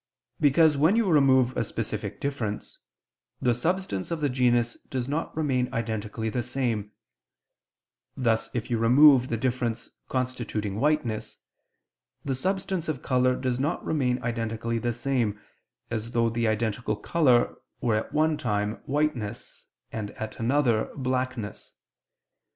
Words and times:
Because 0.39 0.77
when 0.77 0.95
you 0.95 1.07
remove 1.07 1.55
a 1.55 1.63
specific 1.63 2.19
difference, 2.19 2.79
the 3.39 3.53
substance 3.53 4.09
of 4.09 4.19
the 4.19 4.29
genus 4.29 4.75
does 4.89 5.07
not 5.07 5.37
remain 5.37 5.71
identically 5.71 6.27
the 6.27 6.41
same: 6.41 6.91
thus 8.17 8.49
if 8.55 8.71
you 8.71 8.79
remove 8.79 9.27
the 9.27 9.37
difference 9.37 9.91
constituting 10.09 10.79
whiteness, 10.79 11.37
the 12.25 12.33
substance 12.33 12.89
of 12.89 13.03
color 13.03 13.35
does 13.35 13.59
not 13.59 13.85
remain 13.85 14.19
identically 14.23 14.79
the 14.79 14.91
same, 14.91 15.39
as 15.91 16.09
though 16.09 16.31
the 16.31 16.47
identical 16.47 16.95
color 16.95 17.57
were 17.79 17.95
at 17.97 18.11
one 18.11 18.37
time 18.37 18.77
whiteness, 18.87 19.67
and, 19.91 20.09
at 20.19 20.39
another, 20.39 20.89
blackness. 20.95 21.73